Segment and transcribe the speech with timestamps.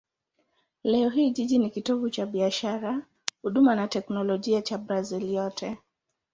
[0.83, 3.01] Leo hii jiji ni kitovu cha biashara,
[3.41, 5.77] huduma na teknolojia cha Brazil yote.